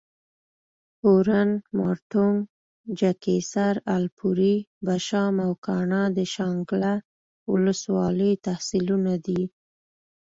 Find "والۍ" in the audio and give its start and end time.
7.95-8.31